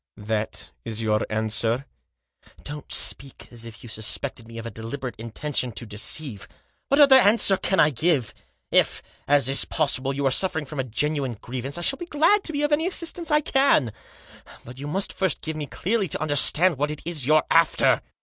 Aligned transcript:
"That 0.17 0.71
is 0.83 1.03
your 1.03 1.21
answer?"" 1.29 1.85
Don't 2.63 2.91
speak 2.91 3.47
as 3.51 3.67
if 3.67 3.83
you 3.83 3.87
suspected 3.89 4.47
me 4.47 4.57
of 4.57 4.65
a 4.65 4.71
deliberate 4.71 5.15
intention 5.17 5.71
to 5.73 5.85
deceive. 5.85 6.47
What 6.87 6.99
other 6.99 7.19
answer 7.19 7.55
can 7.55 7.79
I 7.79 7.91
give? 7.91 8.33
Digitized 8.33 8.71
by 8.71 8.77
222 8.77 8.77
THE 8.77 8.77
JOSS. 8.77 8.99
If, 8.99 9.03
as 9.27 9.49
is 9.49 9.65
possible, 9.65 10.13
you 10.13 10.25
are 10.25 10.31
suffering 10.31 10.65
from 10.65 10.79
a 10.79 10.83
genuine 10.83 11.35
grievance, 11.39 11.77
I 11.77 11.81
shall 11.81 11.99
be 11.99 12.07
glad 12.07 12.43
to 12.45 12.51
be 12.51 12.63
of 12.63 12.71
any 12.71 12.87
assistance 12.87 13.29
I 13.29 13.41
can. 13.41 13.93
But 14.65 14.79
you 14.79 14.87
must 14.87 15.13
first 15.13 15.39
give 15.41 15.55
me 15.55 15.67
clearly 15.67 16.07
to 16.07 16.19
understand 16.19 16.79
what 16.79 16.89
it 16.89 17.03
is 17.05 17.27
you're 17.27 17.43
after. 17.51 18.01